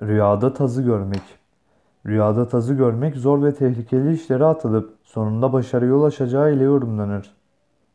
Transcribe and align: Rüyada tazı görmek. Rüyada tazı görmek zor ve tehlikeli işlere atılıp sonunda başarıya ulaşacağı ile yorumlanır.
Rüyada 0.00 0.54
tazı 0.54 0.82
görmek. 0.82 1.22
Rüyada 2.06 2.48
tazı 2.48 2.74
görmek 2.74 3.16
zor 3.16 3.42
ve 3.42 3.54
tehlikeli 3.54 4.14
işlere 4.14 4.44
atılıp 4.44 4.94
sonunda 5.04 5.52
başarıya 5.52 5.94
ulaşacağı 5.94 6.54
ile 6.54 6.64
yorumlanır. 6.64 7.41